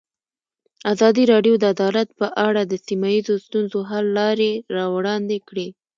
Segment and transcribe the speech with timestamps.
[0.93, 5.67] ازادي راډیو د عدالت په اړه د سیمه ییزو ستونزو حل لارې راوړاندې کړې.